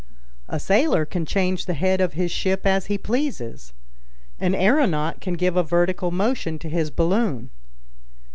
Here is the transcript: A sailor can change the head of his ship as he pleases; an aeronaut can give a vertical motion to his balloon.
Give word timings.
A 0.49 0.59
sailor 0.59 1.05
can 1.05 1.27
change 1.27 1.67
the 1.67 1.75
head 1.75 2.01
of 2.01 2.13
his 2.13 2.31
ship 2.31 2.65
as 2.65 2.87
he 2.87 2.97
pleases; 2.97 3.71
an 4.39 4.55
aeronaut 4.55 5.21
can 5.21 5.35
give 5.35 5.55
a 5.55 5.61
vertical 5.61 6.09
motion 6.09 6.57
to 6.57 6.69
his 6.69 6.89
balloon. 6.89 7.51